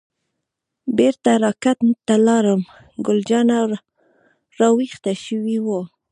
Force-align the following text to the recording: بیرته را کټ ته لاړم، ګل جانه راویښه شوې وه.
بیرته 0.97 1.31
را 1.41 1.51
کټ 1.63 1.79
ته 2.07 2.15
لاړم، 2.25 2.61
ګل 3.05 3.19
جانه 3.29 3.57
راویښه 4.59 5.13
شوې 5.25 5.57
وه. 5.65 5.79